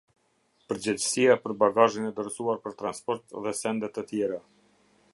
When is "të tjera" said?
3.99-4.43